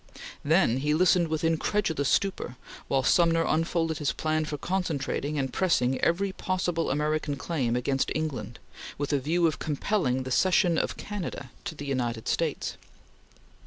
[0.43, 2.55] Then he listened with incredulous stupor
[2.87, 8.57] while Sumner unfolded his plan for concentrating and pressing every possible American claim against England,
[8.97, 12.77] with a view of compelling the cession of Canada to the United States.